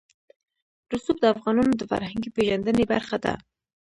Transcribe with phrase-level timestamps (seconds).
[0.91, 3.33] رسوب د افغانانو د فرهنګي پیژندنې برخه ده.